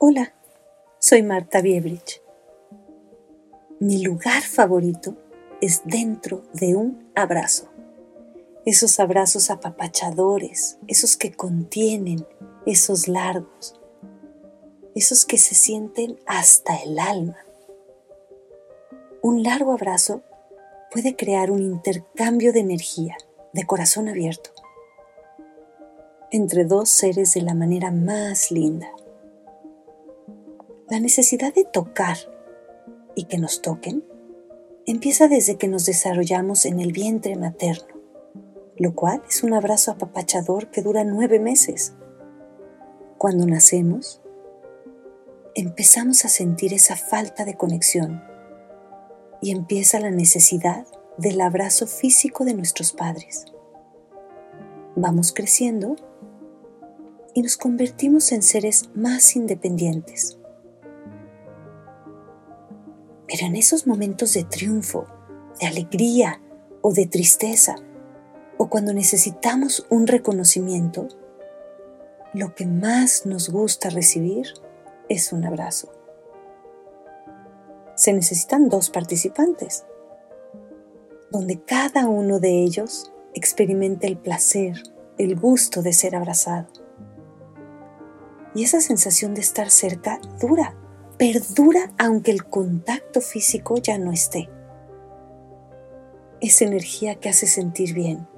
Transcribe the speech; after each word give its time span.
Hola, 0.00 0.32
soy 1.00 1.24
Marta 1.24 1.60
Biebrich. 1.60 2.22
Mi 3.80 4.00
lugar 4.00 4.42
favorito 4.42 5.16
es 5.60 5.82
dentro 5.86 6.44
de 6.52 6.76
un 6.76 7.10
abrazo. 7.16 7.68
Esos 8.64 9.00
abrazos 9.00 9.50
apapachadores, 9.50 10.78
esos 10.86 11.16
que 11.16 11.32
contienen, 11.32 12.24
esos 12.64 13.08
largos, 13.08 13.74
esos 14.94 15.26
que 15.26 15.36
se 15.36 15.56
sienten 15.56 16.16
hasta 16.26 16.76
el 16.76 17.00
alma. 17.00 17.38
Un 19.20 19.42
largo 19.42 19.72
abrazo 19.72 20.22
puede 20.92 21.16
crear 21.16 21.50
un 21.50 21.60
intercambio 21.60 22.52
de 22.52 22.60
energía, 22.60 23.16
de 23.52 23.66
corazón 23.66 24.08
abierto, 24.08 24.50
entre 26.30 26.64
dos 26.66 26.88
seres 26.88 27.34
de 27.34 27.42
la 27.42 27.54
manera 27.54 27.90
más 27.90 28.52
linda. 28.52 28.92
La 30.90 31.00
necesidad 31.00 31.52
de 31.52 31.64
tocar 31.64 32.16
y 33.14 33.24
que 33.24 33.36
nos 33.36 33.60
toquen 33.60 34.02
empieza 34.86 35.28
desde 35.28 35.58
que 35.58 35.68
nos 35.68 35.84
desarrollamos 35.84 36.64
en 36.64 36.80
el 36.80 36.92
vientre 36.92 37.36
materno, 37.36 38.00
lo 38.74 38.94
cual 38.94 39.22
es 39.28 39.42
un 39.42 39.52
abrazo 39.52 39.90
apapachador 39.90 40.70
que 40.70 40.80
dura 40.80 41.04
nueve 41.04 41.40
meses. 41.40 41.92
Cuando 43.18 43.44
nacemos, 43.44 44.22
empezamos 45.54 46.24
a 46.24 46.30
sentir 46.30 46.72
esa 46.72 46.96
falta 46.96 47.44
de 47.44 47.54
conexión 47.54 48.24
y 49.42 49.50
empieza 49.50 50.00
la 50.00 50.10
necesidad 50.10 50.86
del 51.18 51.42
abrazo 51.42 51.86
físico 51.86 52.46
de 52.46 52.54
nuestros 52.54 52.92
padres. 52.92 53.44
Vamos 54.96 55.34
creciendo 55.34 55.96
y 57.34 57.42
nos 57.42 57.58
convertimos 57.58 58.32
en 58.32 58.42
seres 58.42 58.88
más 58.94 59.36
independientes 59.36 60.37
pero 63.28 63.46
en 63.46 63.56
esos 63.56 63.86
momentos 63.86 64.32
de 64.32 64.44
triunfo, 64.44 65.06
de 65.60 65.66
alegría 65.66 66.40
o 66.80 66.92
de 66.92 67.06
tristeza, 67.06 67.76
o 68.56 68.68
cuando 68.68 68.92
necesitamos 68.92 69.86
un 69.90 70.06
reconocimiento, 70.06 71.08
lo 72.32 72.54
que 72.54 72.66
más 72.66 73.26
nos 73.26 73.50
gusta 73.50 73.90
recibir 73.90 74.46
es 75.08 75.32
un 75.32 75.44
abrazo. 75.44 75.92
Se 77.94 78.12
necesitan 78.12 78.68
dos 78.68 78.90
participantes, 78.90 79.84
donde 81.30 81.60
cada 81.60 82.06
uno 82.06 82.40
de 82.40 82.62
ellos 82.62 83.12
experimente 83.34 84.06
el 84.06 84.16
placer, 84.16 84.82
el 85.18 85.36
gusto 85.36 85.82
de 85.82 85.92
ser 85.92 86.16
abrazado. 86.16 86.68
Y 88.54 88.64
esa 88.64 88.80
sensación 88.80 89.34
de 89.34 89.42
estar 89.42 89.70
cerca 89.70 90.20
dura 90.40 90.74
perdura 91.18 91.92
aunque 91.98 92.30
el 92.30 92.44
contacto 92.44 93.20
físico 93.20 93.76
ya 93.76 93.98
no 93.98 94.12
esté. 94.12 94.48
Es 96.40 96.62
energía 96.62 97.16
que 97.16 97.28
hace 97.28 97.48
sentir 97.48 97.92
bien, 97.92 98.28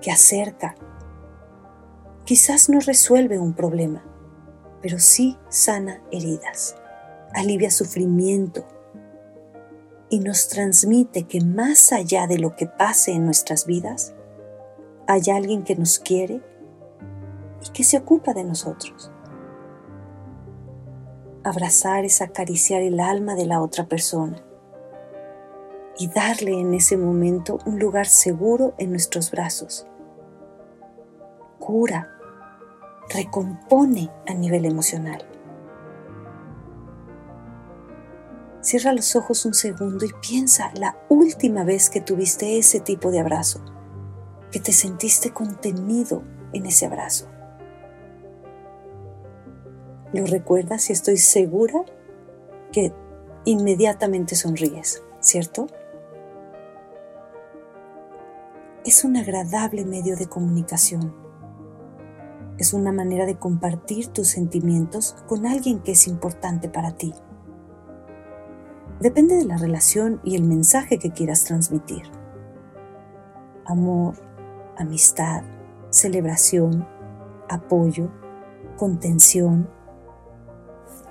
que 0.00 0.10
acerca. 0.10 0.74
Quizás 2.24 2.68
no 2.68 2.80
resuelve 2.80 3.38
un 3.38 3.54
problema, 3.54 4.04
pero 4.82 4.98
sí 4.98 5.38
sana 5.48 6.02
heridas, 6.10 6.74
alivia 7.34 7.70
sufrimiento 7.70 8.66
y 10.10 10.18
nos 10.18 10.48
transmite 10.48 11.22
que 11.22 11.40
más 11.40 11.92
allá 11.92 12.26
de 12.26 12.38
lo 12.38 12.56
que 12.56 12.66
pase 12.66 13.12
en 13.12 13.24
nuestras 13.24 13.64
vidas, 13.64 14.12
hay 15.06 15.22
alguien 15.32 15.62
que 15.62 15.76
nos 15.76 16.00
quiere 16.00 16.42
y 17.64 17.70
que 17.70 17.84
se 17.84 17.96
ocupa 17.96 18.34
de 18.34 18.42
nosotros. 18.42 19.12
Abrazar 21.44 22.04
es 22.04 22.22
acariciar 22.22 22.82
el 22.82 23.00
alma 23.00 23.34
de 23.34 23.46
la 23.46 23.60
otra 23.60 23.86
persona 23.86 24.40
y 25.98 26.06
darle 26.06 26.52
en 26.52 26.72
ese 26.72 26.96
momento 26.96 27.58
un 27.66 27.80
lugar 27.80 28.06
seguro 28.06 28.74
en 28.78 28.90
nuestros 28.90 29.32
brazos. 29.32 29.84
Cura, 31.58 32.08
recompone 33.08 34.08
a 34.28 34.34
nivel 34.34 34.66
emocional. 34.66 35.26
Cierra 38.60 38.92
los 38.92 39.16
ojos 39.16 39.44
un 39.44 39.54
segundo 39.54 40.04
y 40.04 40.12
piensa 40.20 40.70
la 40.76 40.96
última 41.08 41.64
vez 41.64 41.90
que 41.90 42.00
tuviste 42.00 42.56
ese 42.56 42.78
tipo 42.78 43.10
de 43.10 43.18
abrazo, 43.18 43.60
que 44.52 44.60
te 44.60 44.72
sentiste 44.72 45.32
contenido 45.32 46.22
en 46.52 46.66
ese 46.66 46.86
abrazo. 46.86 47.26
¿Lo 50.12 50.26
recuerdas 50.26 50.90
y 50.90 50.92
estoy 50.92 51.16
segura 51.16 51.84
que 52.70 52.92
inmediatamente 53.44 54.34
sonríes, 54.34 55.02
¿cierto? 55.20 55.68
Es 58.84 59.04
un 59.04 59.16
agradable 59.16 59.84
medio 59.86 60.16
de 60.16 60.26
comunicación. 60.26 61.14
Es 62.58 62.74
una 62.74 62.92
manera 62.92 63.24
de 63.24 63.38
compartir 63.38 64.08
tus 64.08 64.28
sentimientos 64.28 65.16
con 65.26 65.46
alguien 65.46 65.80
que 65.80 65.92
es 65.92 66.06
importante 66.06 66.68
para 66.68 66.92
ti. 66.92 67.14
Depende 69.00 69.36
de 69.36 69.46
la 69.46 69.56
relación 69.56 70.20
y 70.24 70.36
el 70.36 70.44
mensaje 70.44 70.98
que 70.98 71.10
quieras 71.10 71.44
transmitir. 71.44 72.02
Amor, 73.64 74.14
amistad, 74.76 75.42
celebración, 75.90 76.86
apoyo, 77.48 78.10
contención, 78.76 79.68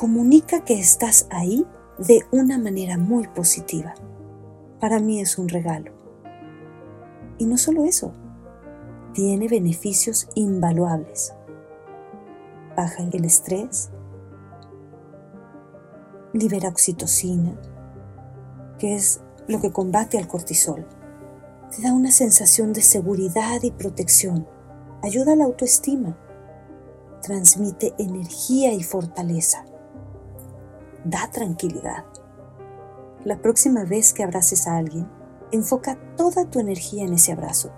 comunica 0.00 0.64
que 0.64 0.80
estás 0.80 1.26
ahí 1.28 1.66
de 1.98 2.24
una 2.32 2.56
manera 2.56 2.96
muy 2.96 3.26
positiva. 3.26 3.92
Para 4.80 4.98
mí 4.98 5.20
es 5.20 5.36
un 5.36 5.50
regalo. 5.50 5.92
Y 7.36 7.44
no 7.44 7.58
solo 7.58 7.84
eso, 7.84 8.14
tiene 9.12 9.46
beneficios 9.46 10.26
invaluables. 10.34 11.34
Baja 12.74 13.02
el 13.02 13.26
estrés, 13.26 13.90
libera 16.32 16.70
oxitocina, 16.70 17.60
que 18.78 18.94
es 18.94 19.20
lo 19.48 19.60
que 19.60 19.70
combate 19.70 20.16
al 20.16 20.28
cortisol. 20.28 20.86
Te 21.76 21.82
da 21.82 21.92
una 21.92 22.10
sensación 22.10 22.72
de 22.72 22.80
seguridad 22.80 23.62
y 23.62 23.70
protección. 23.70 24.48
Ayuda 25.02 25.34
a 25.34 25.36
la 25.36 25.44
autoestima. 25.44 26.16
Transmite 27.20 27.92
energía 27.98 28.72
y 28.72 28.82
fortaleza 28.82 29.66
da 31.04 31.30
tranquilidad. 31.30 32.04
La 33.24 33.40
próxima 33.40 33.84
vez 33.84 34.12
que 34.12 34.22
abraces 34.22 34.66
a 34.66 34.76
alguien, 34.76 35.08
enfoca 35.52 35.98
toda 36.16 36.48
tu 36.48 36.60
energía 36.60 37.04
en 37.04 37.14
ese 37.14 37.32
abrazo. 37.32 37.70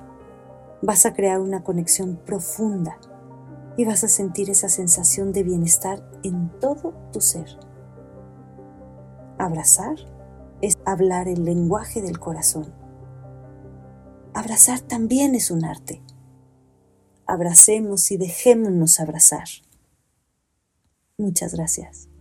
Vas 0.82 1.06
a 1.06 1.14
crear 1.14 1.40
una 1.40 1.64
conexión 1.64 2.16
profunda 2.24 2.98
y 3.76 3.84
vas 3.84 4.04
a 4.04 4.08
sentir 4.08 4.50
esa 4.50 4.68
sensación 4.68 5.32
de 5.32 5.42
bienestar 5.42 6.08
en 6.22 6.50
todo 6.60 6.94
tu 7.12 7.20
ser. 7.20 7.48
Abrazar 9.38 9.96
es 10.60 10.78
hablar 10.84 11.28
el 11.28 11.44
lenguaje 11.44 12.02
del 12.02 12.18
corazón. 12.18 12.72
Abrazar 14.34 14.80
también 14.80 15.34
es 15.34 15.50
un 15.50 15.64
arte. 15.64 16.02
Abracemos 17.26 18.10
y 18.10 18.16
dejémonos 18.16 19.00
abrazar. 19.00 19.48
Muchas 21.18 21.54
gracias. 21.54 22.11